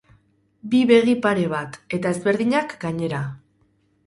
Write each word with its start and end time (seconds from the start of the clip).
Bi 0.71 0.79
begi-pare 0.91 1.43
bat, 1.51 1.77
eta 1.99 2.15
ezberdinak, 2.17 2.75
gainera. 2.87 3.23